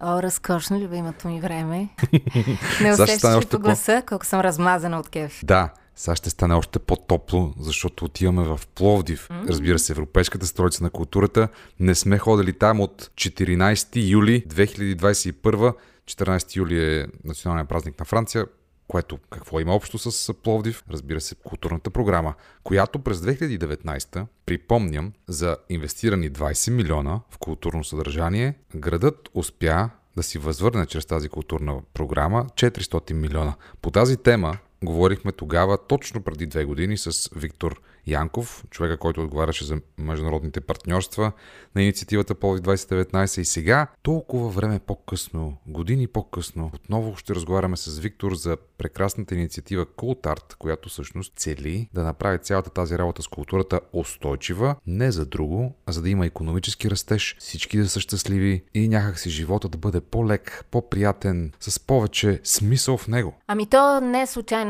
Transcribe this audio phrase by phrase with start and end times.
[0.00, 1.88] О, разкошно, любимото ми време.
[2.82, 4.06] Не усещаш ли по гласа, по...
[4.06, 5.40] колко съм размазана от кеф?
[5.44, 9.28] Да, сега ще стане още по-топло, защото отиваме в Пловдив.
[9.28, 9.48] Mm-hmm.
[9.48, 11.48] Разбира се, Европейската столица на културата.
[11.80, 15.74] Не сме ходили там от 14 юли 2021.
[16.06, 18.46] 14 юли е националния празник на Франция
[18.88, 20.84] което какво има общо с Пловдив?
[20.90, 28.54] Разбира се, културната програма, която през 2019, припомням, за инвестирани 20 милиона в културно съдържание,
[28.74, 33.54] градът успя да си възвърне чрез тази културна програма 400 милиона.
[33.82, 39.64] По тази тема говорихме тогава, точно преди две години, с Виктор Янков, човека, който отговаряше
[39.64, 41.32] за международните партньорства
[41.74, 47.98] на инициативата Полви 2019 и сега, толкова време по-късно, години по-късно, отново ще разговаряме с
[47.98, 53.80] Виктор за прекрасната инициатива Art, която всъщност цели да направи цялата тази работа с културата
[53.92, 58.88] устойчива, не за друго, а за да има економически растеж, всички да са щастливи и
[58.88, 63.34] някакси живота да бъде по-лек, по-приятен, с повече смисъл в него.
[63.46, 64.65] Ами то не е случайно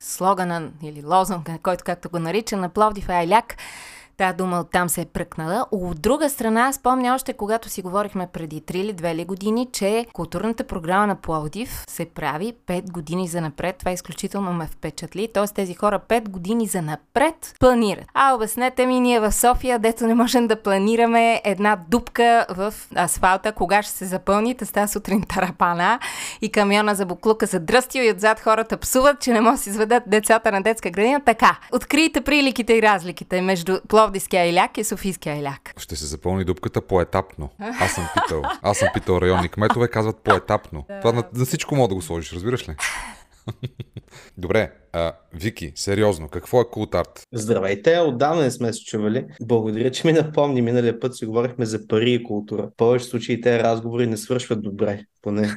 [0.00, 3.56] слогана или лозунга, който както го нарича, на Пловдив Айляк.
[4.16, 5.66] Та дума оттам се е пръкнала.
[5.70, 10.06] От друга страна, спомня още когато си говорихме преди 3 или 2 ли години, че
[10.12, 13.76] културната програма на Пловдив се прави 5 години за напред.
[13.78, 15.28] Това изключително ме впечатли.
[15.34, 18.04] Тоест тези хора 5 години за напред планират.
[18.14, 23.52] А обяснете ми, ние в София, дето не можем да планираме една дупка в асфалта,
[23.52, 25.98] кога ще се запълни, та сутрин тарапана
[26.42, 29.70] и камиона за буклука за дръстил и отзад хората псуват, че не могат да си
[29.70, 31.20] изведат децата на детска градина.
[31.24, 35.74] Така, открийте приликите и разликите между Пловдив Пловдивския иляк и Софийския иляк.
[35.76, 37.50] Ще се запълни дупката поетапно.
[37.60, 38.42] Аз съм питал.
[38.62, 40.84] Аз съм питал районни кметове, казват поетапно.
[41.00, 42.76] Това на, на всичко мога да го сложиш, разбираш ли?
[44.38, 47.22] Добре, а, Вики, сериозно, какво е култ арт?
[47.32, 49.24] Здравейте, отдавна не сме се чували.
[49.42, 50.62] Благодаря, че ми напомни.
[50.62, 52.62] Миналия път си говорихме за пари и култура.
[52.62, 55.56] В повече случаи тези разговори не свършват добре, поне.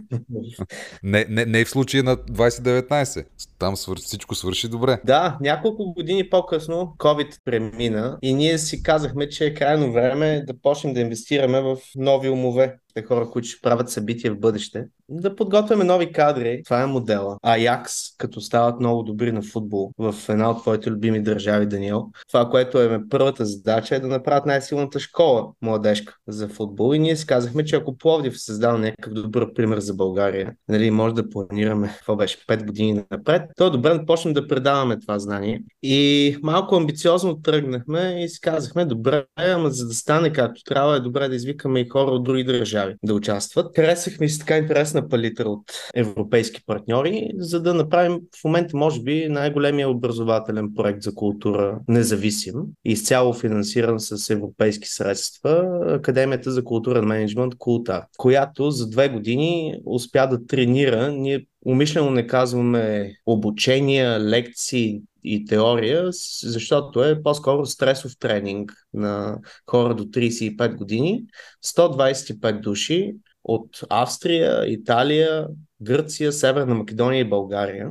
[1.04, 3.26] не, не, не в случая на 2019.
[3.60, 3.98] Там свър...
[3.98, 5.02] всичко свърши добре.
[5.06, 10.54] Да, няколко години по-късно COVID премина и ние си казахме, че е крайно време да
[10.62, 15.36] почнем да инвестираме в нови умове те хора, които ще правят събития в бъдеще, да
[15.36, 16.62] подготвяме нови кадри.
[16.66, 17.38] Това е модела.
[17.44, 22.06] Аякс, като стават много добри на футбол в една от твоите любими държави, Даниел.
[22.28, 26.94] Това, което е първата задача е да направят най-силната школа младежка за футбол.
[26.94, 31.16] И ние си казахме, че ако Пловдив създал някакъв добър пример за България, нали, може
[31.16, 35.20] да планираме, какво беше, 5 години напред, то е добре да почнем да предаваме това
[35.20, 35.64] знание.
[35.84, 41.00] И малко амбициозно тръгнахме и си казахме, добре, ама за да стане както трябва, е
[41.00, 43.76] добре да извикаме и хора от други държави да участват.
[43.76, 45.64] Харесах ми си така интересна палитра от
[45.96, 52.54] европейски партньори, за да направим в момента, може би, най-големия образователен проект за култура независим,
[52.86, 60.28] изцяло финансиран с европейски средства, Академията за културен менеджмент Култа, която за две години успя
[60.28, 66.08] да тренира, ние умишлено не казваме обучения, лекции, и теория,
[66.44, 71.24] защото е по-скоро стресов тренинг на хора до 35 години.
[71.66, 75.48] 125 души от Австрия, Италия,
[75.82, 77.90] Гърция, Северна Македония и България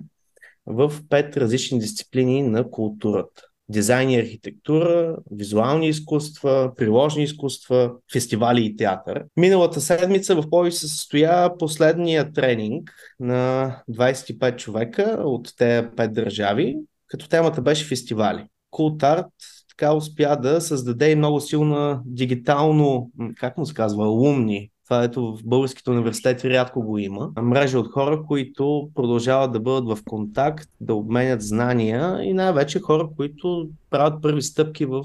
[0.71, 3.43] в пет различни дисциплини на културата.
[3.71, 9.25] Дизайн и архитектура, визуални изкуства, приложни изкуства, фестивали и театър.
[9.37, 12.91] Миналата седмица в Пловдив се състоя последния тренинг
[13.21, 16.77] на 25 човека от тези пет държави
[17.09, 18.45] като темата беше фестивали.
[18.75, 19.27] Art
[19.69, 24.71] така успя да създаде и много силна дигитално, как му се казва, алумни.
[24.89, 27.31] Това ето в българските университети рядко го има.
[27.43, 33.09] Мрежа от хора, които продължават да бъдат в контакт, да обменят знания и най-вече хора,
[33.17, 35.05] които правят първи стъпки в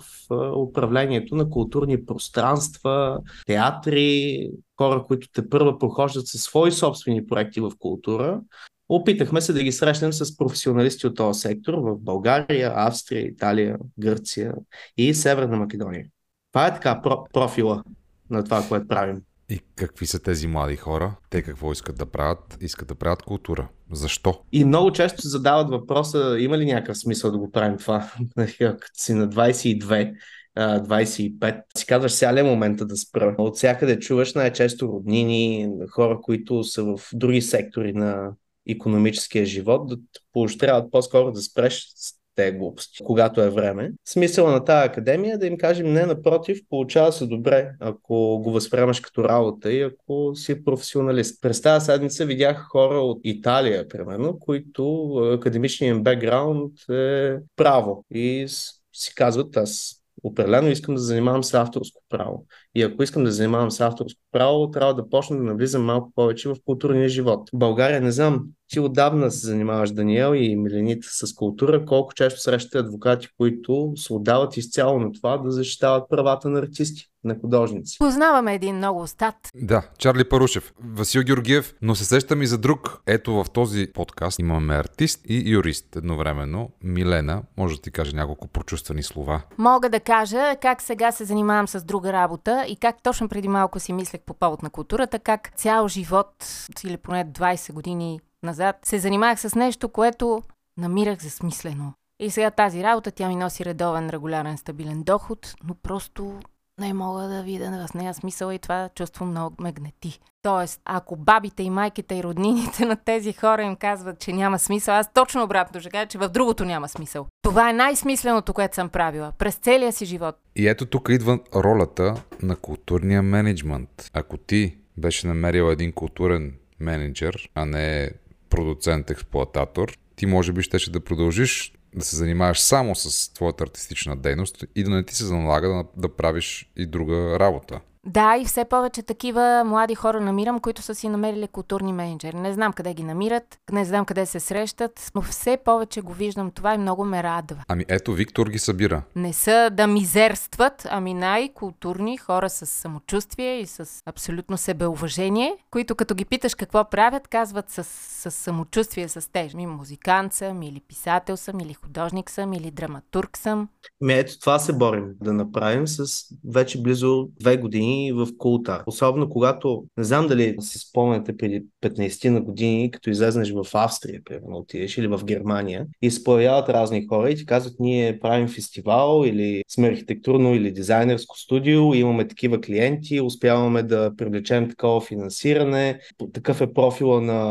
[0.55, 7.71] управлението на културни пространства, театри, хора, които те първа прохождат със свои собствени проекти в
[7.79, 8.41] култура
[8.89, 14.53] Опитахме се да ги срещнем с професионалисти от този сектор в България, Австрия, Италия, Гърция
[14.97, 16.05] и Северна Македония.
[16.51, 17.83] Това е така про- профила
[18.29, 19.21] на това, което правим.
[19.49, 21.15] И какви са тези млади хора?
[21.29, 22.57] Те какво искат да правят?
[22.61, 23.67] Искат да правят култура.
[23.91, 24.39] Защо?
[24.51, 28.11] И много често се задават въпроса, има ли някакъв смисъл да го правим това?
[28.57, 30.13] Като си на 22,
[30.57, 33.35] 25, си казваш сега ли е момента да спра.
[33.37, 38.31] От всякъде чуваш най-често роднини, хора, които са в други сектори на
[38.67, 39.97] економическия живот, да
[40.33, 41.87] поощряват по-скоро да спреш
[42.35, 43.91] те глупости, когато е време.
[44.05, 48.51] Смисъла на тази академия е да им кажем не, напротив, получава се добре, ако го
[48.51, 51.41] възприемаш като работа и ако си професионалист.
[51.41, 58.45] През тази седмица видях хора от Италия, примерно, които академичният им бекграунд е право и
[58.93, 62.45] си казват, аз определено искам да занимавам с авторско право.
[62.75, 66.49] И ако искам да занимавам с авторско право, трябва да почна да навлизам малко повече
[66.49, 67.49] в културния живот.
[67.53, 71.85] В България, не знам, ти отдавна се занимаваш, Даниел и Милените, с култура.
[71.85, 77.09] Колко често срещате адвокати, които се отдават изцяло на това да защитават правата на артисти?
[77.23, 77.97] на художници.
[77.99, 79.35] Познаваме един много остат.
[79.55, 83.01] Да, Чарли Парушев, Васил Георгиев, но се сещам и за друг.
[83.07, 86.69] Ето в този подкаст имаме артист и юрист едновременно.
[86.83, 89.41] Милена, може да ти каже няколко прочувствани слова.
[89.57, 93.79] Мога да кажа как сега се занимавам с друга работа и как точно преди малко
[93.79, 96.45] си мислех по повод на културата, как цял живот
[96.85, 100.41] или поне 20 години назад се занимавах с нещо, което
[100.77, 101.93] намирах за смислено.
[102.19, 106.39] И сега тази работа, тя ми носи редовен, регулярен, стабилен доход, но просто
[106.79, 110.19] не мога да видя в нея смисъл и това чувство много ме гнети.
[110.41, 114.95] Тоест, ако бабите и майките и роднините на тези хора им казват, че няма смисъл,
[114.95, 117.27] аз точно обратно ще кажа, че в другото няма смисъл.
[117.41, 120.35] Това е най-смисленото, което съм правила през целия си живот.
[120.55, 124.09] И ето тук идва ролята на културния менеджмент.
[124.13, 128.09] Ако ти беше намерил един културен менеджер, а не
[128.53, 134.65] продуцент-експлуататор, ти може би щеше да продължиш да се занимаваш само с твоята артистична дейност
[134.75, 137.79] и да не ти се налага да, да правиш и друга работа.
[138.05, 142.37] Да, и все повече такива млади хора намирам, които са си намерили културни менеджери.
[142.37, 146.51] Не знам къде ги намират, не знам къде се срещат, но все повече го виждам
[146.51, 147.63] това и много ме радва.
[147.67, 149.03] Ами ето, Виктор ги събира.
[149.15, 156.15] Не са да мизерстват, ами най-културни хора с самочувствие и с абсолютно себеуважение, които като
[156.15, 159.53] ги питаш какво правят, казват с, с самочувствие, с теж.
[159.53, 163.69] Ми музикант съм, или писател съм, или художник съм, или драматург съм.
[164.01, 168.83] Ми ето това се борим да направим с вече близо две години в култа.
[168.87, 174.21] Особено когато, не знам дали си спомняте преди 15 на години, като излезнеш в Австрия,
[174.25, 178.47] примерно отидеш, или в Германия, и се появяват разни хора и ти казват, ние правим
[178.47, 185.99] фестивал, или сме архитектурно или дизайнерско студио, имаме такива клиенти, успяваме да привлечем такова финансиране,
[186.33, 187.43] такъв е профила на,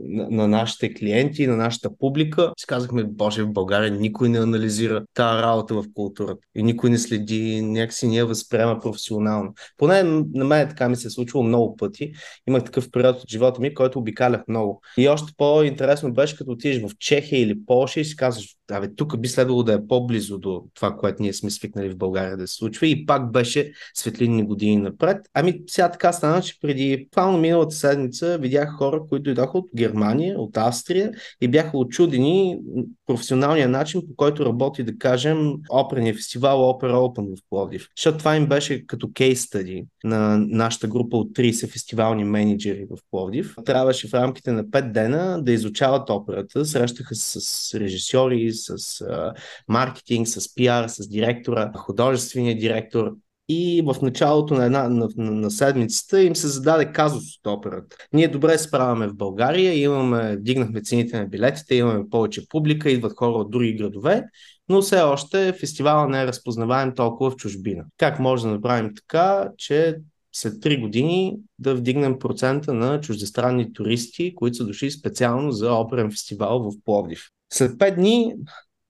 [0.00, 2.52] на, на нашите клиенти, на нашата публика.
[2.58, 6.98] Си казахме, боже, в България никой не анализира тази работа в културата и никой не
[6.98, 9.54] следи, някакси я възприема професионално.
[9.76, 10.02] Поне
[10.34, 12.12] на мен така ми се е случило много пъти.
[12.48, 14.82] Имах такъв период от живота ми, който обикалях много.
[14.98, 19.20] И още по-интересно беше, като отидеш в Чехия или Польша и си казваш, Абе, тук
[19.20, 22.54] би следвало да е по-близо до това, което ние сме свикнали в България да се
[22.54, 25.16] случва и пак беше светлинни години напред.
[25.34, 30.40] Ами сега така стана, че преди буквално миналата седмица видях хора, които идоха от Германия,
[30.40, 32.58] от Австрия и бяха очудени
[33.06, 37.88] професионалния начин, по който работи, да кажем, оперния фестивал Опера Open в Пловдив.
[37.96, 42.98] Защото това им беше като кейс стади на нашата група от 30 фестивални менеджери в
[43.10, 43.54] Пловдив.
[43.64, 49.34] Трябваше в рамките на 5 дена да изучават операта, срещаха се с режисьори, с а,
[49.68, 53.12] маркетинг, с пиар, с директора, художествения директор.
[53.48, 57.96] И в началото на, една, на, на, седмицата им се зададе казус от операта.
[58.12, 63.32] Ние добре справяме в България, имаме, дигнахме цените на билетите, имаме повече публика, идват хора
[63.32, 64.22] от други градове,
[64.68, 67.84] но все още фестивала не е разпознаваем толкова в чужбина.
[67.96, 69.96] Как може да направим така, че
[70.32, 76.10] след 3 години да вдигнем процента на чуждестранни туристи, които са дошли специално за оперен
[76.10, 77.28] фестивал в Пловдив.
[77.52, 78.34] След 5 дни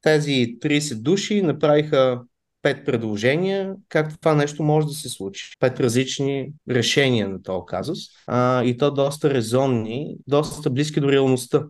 [0.03, 2.23] тези 30 души направиха
[2.63, 5.51] пет предложения как това нещо може да се случи.
[5.61, 11.67] Пет различни решения на този казус а, и то доста резонни, доста близки до реалността.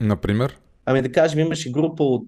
[0.00, 0.58] Например?
[0.86, 2.26] Ами да кажем, имаше група от,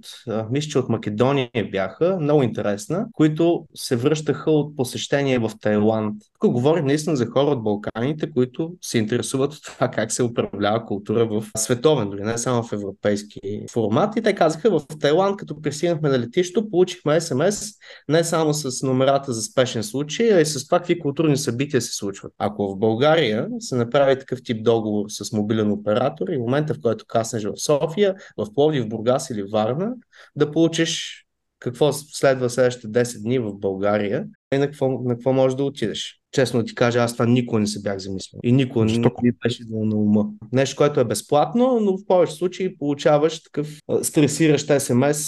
[0.50, 6.22] мисля, че от Македония бяха, много интересна, които се връщаха от посещение в Тайланд.
[6.40, 10.86] Тук говорим наистина за хора от Балканите, които се интересуват от това как се управлява
[10.86, 14.16] култура в световен, дори не само в европейски формат.
[14.16, 17.64] И те казаха в Тайланд, като пристигнахме на летището, получихме СМС
[18.08, 21.92] не само с номерата за спешен случай, а и с това какви културни събития се
[21.92, 22.32] случват.
[22.38, 26.80] Ако в България се направи такъв тип договор с мобилен оператор и в момента, в
[26.82, 29.94] който каснеш в София, в в Пловдив, Бургас или Варна,
[30.36, 31.22] да получиш
[31.58, 34.24] какво следва следващите 10 дни в България
[34.54, 36.20] и на какво, на какво можеш да отидеш.
[36.32, 38.40] Честно ти кажа, аз това никога не се бях замислил.
[38.44, 40.24] И никога не ми беше на ума.
[40.52, 45.18] Нещо, което е безплатно, но в повече случаи получаваш такъв стресиращ СМС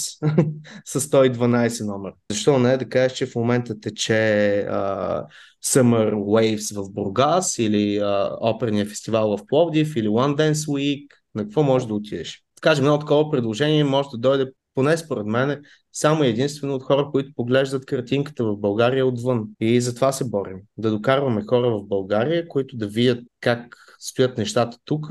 [0.85, 2.13] с 112 номер.
[2.31, 5.25] Защо не да кажеш, че в момента тече а,
[5.65, 11.07] Summer Waves в Бургас или а, оперния фестивал в Пловдив или One Dance Week.
[11.35, 12.43] На какво можеш да отидеш?
[12.59, 15.61] Кажем, едно такова предложение може да дойде поне според мен,
[15.93, 19.47] само единствено от хора, които поглеждат картинката в България отвън.
[19.59, 20.57] И затова се борим.
[20.77, 25.07] Да докарваме хора в България, които да видят как стоят нещата тук,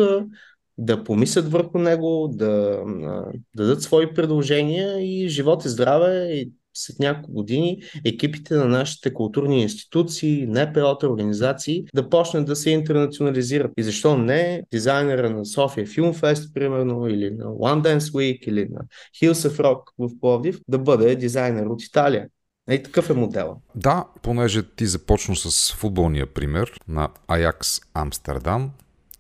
[0.78, 3.24] да помислят върху него, да, да
[3.56, 9.62] дадат свои предложения и живот и здраве и след няколко години екипите на нашите културни
[9.62, 13.72] институции, НПО-та, организации да почнат да се интернационализират.
[13.76, 18.80] И защо не дизайнера на София Fest, примерно, или на One Dance Week, или на
[19.20, 22.28] Hills of Rock в Пловдив, да бъде дизайнер от Италия.
[22.70, 23.56] И такъв е модела.
[23.74, 28.70] Да, понеже ти започна с футболния пример на Аякс Амстердам.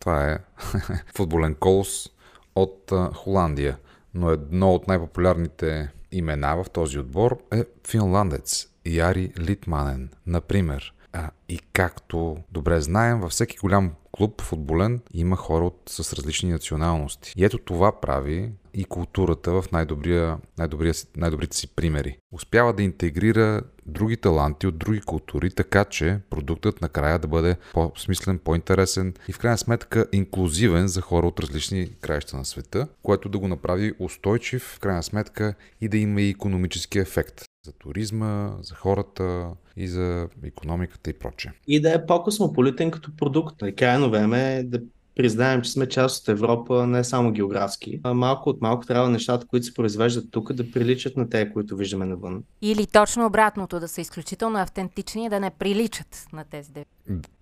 [0.00, 0.38] Това е
[1.16, 2.10] футболен колос
[2.56, 3.78] от Холандия.
[4.14, 10.94] Но едно от най-популярните имена в този отбор е финландец Яри Литманен, например.
[11.12, 16.52] А, и както добре знаем, във всеки голям клуб футболен има хора от, с различни
[16.52, 17.32] националности.
[17.36, 22.18] И ето това прави и културата в най-добрия, най-добрия, най-добрите си примери.
[22.32, 28.38] Успява да интегрира други таланти от други култури, така че продуктът накрая да бъде по-смислен,
[28.38, 33.38] по-интересен и в крайна сметка инклюзивен за хора от различни краища на света, което да
[33.38, 38.74] го направи устойчив в крайна сметка и да има и економически ефект за туризма, за
[38.74, 41.52] хората и за економиката и прочее.
[41.66, 43.56] И да е по-космополитен като продукт.
[43.76, 44.80] Крайно време е да
[45.18, 49.46] признаем, че сме част от Европа не само географски, а малко от малко трябва нещата,
[49.46, 52.42] които се произвеждат тук, да приличат на те, които виждаме навън.
[52.62, 56.72] Или точно обратното, да са изключително автентични да не приличат на тези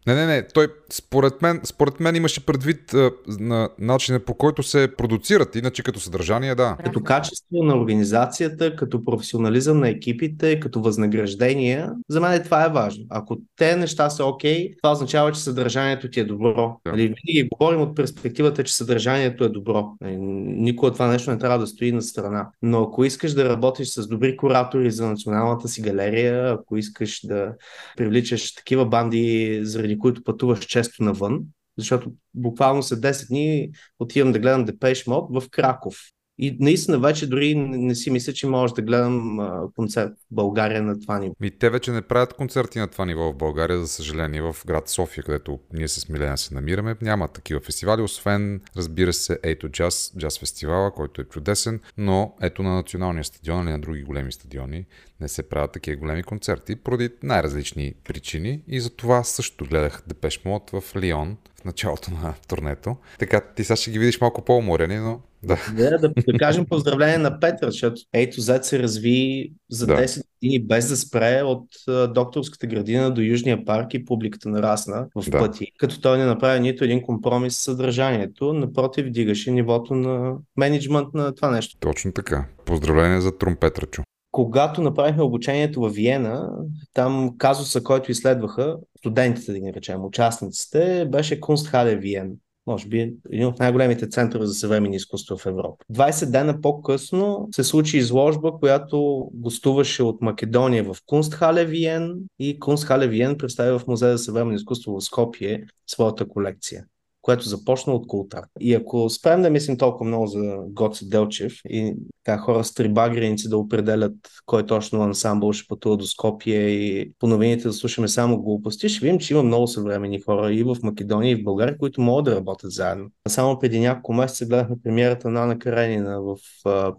[0.07, 0.47] не, не, не.
[0.55, 5.83] Той, според мен, според мен имаше предвид а, на начина по който се продуцират, иначе
[5.83, 6.77] като съдържание, да.
[6.85, 13.05] Като качество на организацията, като професионализъм на екипите, като възнаграждение, за мен това е важно.
[13.11, 16.81] Ако те неща са окей, okay, това означава, че съдържанието ти е добро.
[16.85, 16.91] Да.
[16.91, 19.93] Нали, винаги говорим от перспективата, че съдържанието е добро.
[20.01, 22.49] Нали, никога това нещо не трябва да стои на страна.
[22.63, 27.53] Но ако искаш да работиш с добри куратори за националната си галерия, ако искаш да
[27.97, 31.41] привличаш такива банди, заради които пътуваш често навън,
[31.79, 35.97] защото буквално след 10 дни отивам да гледам Depeche Mode в Краков.
[36.39, 39.39] И наистина вече дори не, си мисля, че може да гледам
[39.77, 41.35] концерт в България на това ниво.
[41.43, 44.89] И те вече не правят концерти на това ниво в България, за съжаление, в град
[44.89, 46.97] София, където ние с Милена се намираме.
[47.03, 52.63] Няма такива фестивали, освен, разбира се, Ето Джаз, джаз фестивала, който е чудесен, но ето
[52.63, 54.87] на националния стадион или на други големи стадиони
[55.21, 60.45] не се правят такива големи концерти, поради най-различни причини и за това също гледах Депеш
[60.45, 62.97] Мод в Лион в началото на турнето.
[63.19, 65.59] Така, ти сега ще ги видиш малко по-уморени, но да.
[65.77, 69.97] Да, да, да кажем поздравление на Петър, защото Ейто Z се разви за да.
[69.97, 71.69] 10 години без да спре от
[72.15, 75.39] докторската градина до Южния парк и публиката нарасна в да.
[75.39, 75.67] пъти.
[75.79, 81.35] Като той не направи нито един компромис с съдържанието, напротив, дигаше нивото на менеджмент на
[81.35, 81.77] това нещо.
[81.81, 82.47] Точно така.
[82.65, 84.03] Поздравление за Трумпетрачо
[84.37, 86.51] когато направихме обучението в Виена,
[86.93, 92.37] там казуса, който изследваха студентите, да ги наречем, участниците, беше Kunsthalle Виен.
[92.67, 95.85] Може би един от най-големите центрове за съвременни изкуства в Европа.
[95.93, 103.09] 20 дена по-късно се случи изложба, която гостуваше от Македония в Kunsthalle Виен и Kunsthalle
[103.09, 106.85] Виен представи в Музея за съвременно изкуство в Скопие своята колекция
[107.27, 108.43] което започна от култа.
[108.61, 112.89] И ако спрем да мислим толкова много за Гоци Делчев и така хора с три
[112.89, 114.15] багреници да определят
[114.45, 119.07] кой точно ансамбъл ще пътува до Скопие и по новините да слушаме само глупости, ще
[119.07, 122.37] видим, че има много съвремени хора и в Македония, и в България, които могат да
[122.37, 123.11] работят заедно.
[123.29, 126.37] Само преди няколко месеца гледахме премиерата на Ана Каренина в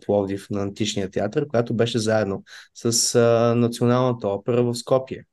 [0.05, 2.43] Пловдив на Античния театър, която беше заедно
[2.75, 3.19] с
[3.57, 5.24] Националната опера в Скопие.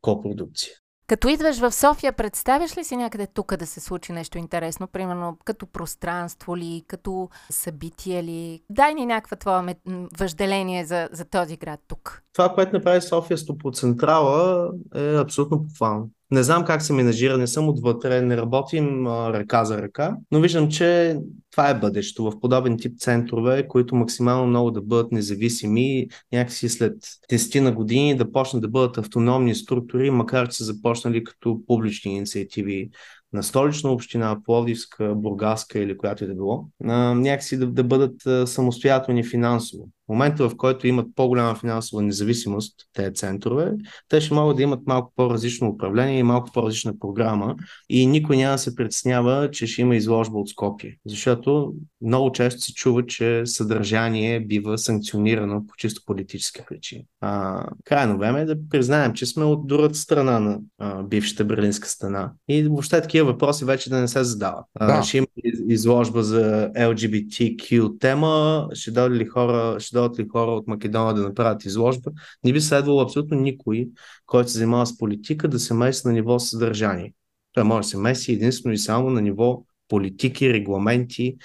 [0.00, 0.72] Копродукция.
[1.08, 4.86] Като идваш в София, представяш ли си някъде тук да се случи нещо интересно?
[4.86, 8.62] Примерно като пространство ли, като събитие ли?
[8.70, 9.74] Дай ни някаква твоя
[10.18, 12.22] въжделение за, за този град тук.
[12.32, 16.10] Това, което направи София Стопоцентрала е абсолютно похвално.
[16.30, 20.40] Не знам как се менажира, не съм отвътре, не работим а, ръка за ръка, но
[20.40, 21.16] виждам, че
[21.50, 26.96] това е бъдещето в подобен тип центрове, които максимално много да бъдат независими, някакси след
[27.30, 32.16] 10 на години да почнат да бъдат автономни структури, макар че са започнали като публични
[32.16, 32.90] инициативи
[33.32, 39.24] на столична община, Пловдивска, Бургаска или която и да било, някакси да, да бъдат самостоятелни
[39.24, 39.88] финансово.
[40.08, 43.72] Момента, в който имат по-голяма финансова независимост, тези центрове,
[44.08, 47.56] те ще могат да имат малко по-различно управление и малко по-различна програма
[47.88, 50.96] и никой няма да се притеснява, че ще има изложба от Скопие.
[51.06, 57.04] Защото много често се чува, че съдържание бива санкционирано по чисто политически причини.
[57.20, 61.88] А, крайно време е да признаем, че сме от другата страна на а, бившата Берлинска
[61.88, 64.64] стена и въобще такива въпроси вече да не се задават.
[64.78, 65.02] Да.
[65.02, 65.26] ще има
[65.68, 71.22] изложба за LGBTQ тема, ще дойде ли хора, ще дойдат ли хора от Македония да
[71.22, 72.10] направят изложба.
[72.44, 73.88] Не би следвало абсолютно никой,
[74.26, 77.12] който се занимава с политика, да се меси на ниво съдържание.
[77.52, 81.36] Той може да се меси единствено и само на ниво политики, регламенти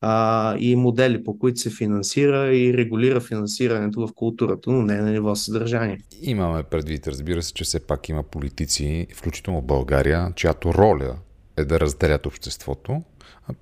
[0.00, 5.10] а, и модели, по които се финансира и регулира финансирането в културата, но не на
[5.10, 5.98] ниво съдържание.
[6.22, 11.16] Имаме предвид, разбира се, че все пак има политици, включително България, чиято роля
[11.56, 13.02] е да разделят обществото.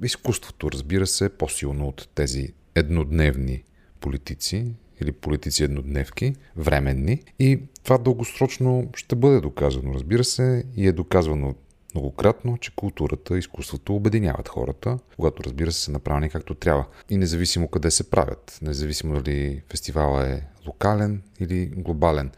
[0.05, 3.62] Изкуството, разбира се, е по-силно от тези еднодневни
[4.00, 4.67] политици
[5.02, 7.23] или политици еднодневки, временни.
[7.38, 11.55] И това дългосрочно ще бъде доказано, разбира се, и е доказвано
[11.95, 16.87] многократно, че културата изкуството обединяват хората, когато разбира се са направени както трябва.
[17.11, 22.31] И независимо къде се правят, независимо дали фестивала е локален или глобален.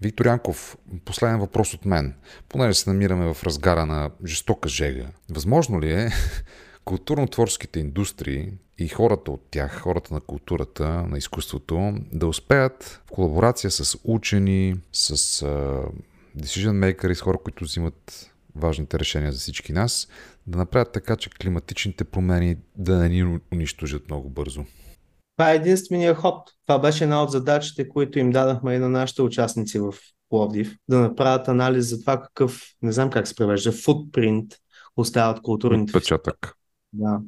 [0.00, 2.14] Виктор Янков, последен въпрос от мен.
[2.48, 6.10] Понеже се намираме в разгара на жестока жега, възможно ли е
[6.84, 13.70] културно-творческите индустрии и хората от тях, хората на културата, на изкуството, да успеят в колаборация
[13.70, 15.86] с учени, с uh,
[16.38, 20.08] decision makers, с хора, които взимат важните решения за всички нас,
[20.46, 24.64] да направят така, че климатичните промени да не ни унищожат много бързо.
[25.36, 26.50] Това е единствения ход.
[26.66, 29.94] Това беше една от задачите, които им дадахме и на нашите участници в
[30.28, 34.54] Пловдив, да направят анализ за това какъв, не знам как се превежда, футпринт
[34.96, 36.56] остават културните Отпечатък.
[36.96, 37.20] Да.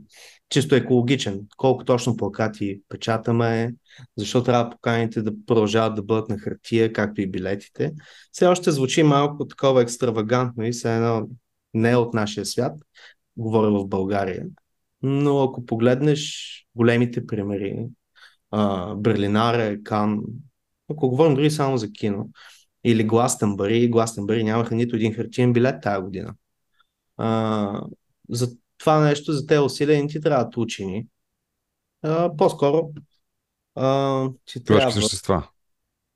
[0.48, 1.40] Чисто екологичен.
[1.56, 3.74] Колко точно плакати печатаме,
[4.16, 7.92] защо трябва поканите да продължават да бъдат на хартия, както и билетите.
[8.32, 11.28] Все още звучи малко такова екстравагантно и все едно
[11.74, 12.78] не е от нашия свят,
[13.36, 14.46] говоря в България.
[15.02, 17.86] Но ако погледнеш големите примери,
[18.96, 20.20] Берлинаре, Кан,
[20.90, 22.28] ако говорим дори само за кино,
[22.84, 26.34] или Гластенбъри, Гластенбъри нямаха нито един хартиен билет тази година.
[27.16, 27.80] А,
[28.30, 31.06] за това нещо, за тези усилия не ти трябват учени.
[32.02, 32.90] А, по-скоро
[33.74, 34.80] а, ти трябва...
[34.80, 35.48] Човешки същества.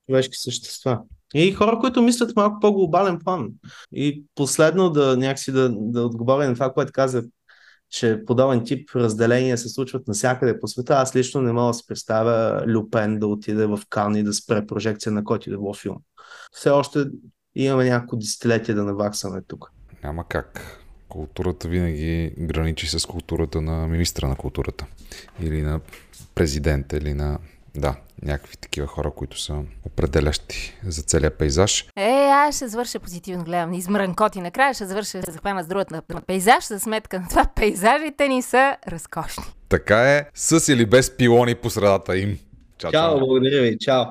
[0.08, 1.00] Човешки същества.
[1.34, 3.48] И хора, които мислят малко по-глобален план.
[3.92, 7.22] И последно да някакси да, да отговоря на това, което каза,
[7.90, 10.94] че подобен тип разделения се случват навсякъде по света.
[10.94, 14.66] Аз лично не мога да си представя Люпен да отиде в Кан и да спре
[14.66, 15.96] прожекция на който и да било филм.
[16.52, 17.04] Все още
[17.54, 19.72] имаме няколко десетилетия да наваксаме тук.
[20.02, 20.79] Няма как
[21.10, 24.86] културата винаги граничи с културата на министра на културата
[25.42, 25.80] или на
[26.34, 27.38] президента или на
[27.74, 31.86] да, някакви такива хора, които са определящи за целият пейзаж.
[31.96, 34.40] Е, аз ще завърша позитивно, гледам измрънкоти.
[34.40, 38.42] Накрая ще завърша да захвана с другата на пейзаж, за сметка на това пейзажите ни
[38.42, 39.44] са разкошни.
[39.68, 42.38] Така е, с или без пилони по средата им.
[42.78, 44.04] Чао, чао благодаря ви, чао.